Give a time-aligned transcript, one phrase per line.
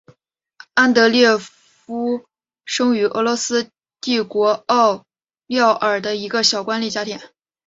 [0.73, 2.25] 安德列耶夫
[2.65, 3.69] 生于俄罗斯
[4.01, 5.05] 帝国奥
[5.45, 7.19] 廖尔的一个小官吏家庭。